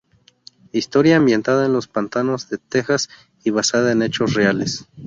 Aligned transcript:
Historia 0.71 1.17
ambientada 1.17 1.67
en 1.67 1.73
los 1.73 1.87
pantanos 1.87 2.49
de 2.49 2.57
Texas 2.57 3.07
y 3.43 3.51
basada 3.51 3.91
en 3.91 4.01
hechos 4.01 4.33
reales. 4.33 4.87